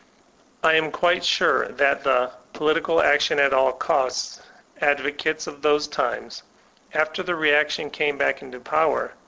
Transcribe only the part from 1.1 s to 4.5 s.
sure that the political action at all costs